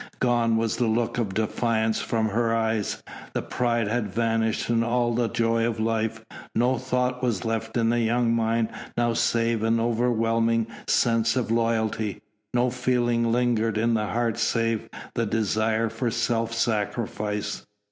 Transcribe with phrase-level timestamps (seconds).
[0.19, 3.03] Gone was the look of defiance from her eyes,
[3.33, 7.91] the pride had vanished and all the joy of life; no thought was left in
[7.91, 12.19] the young mind now save an overwhelming sense of loyalty,
[12.51, 17.67] no feeling lingered in the heart save the desire for self sacrifice.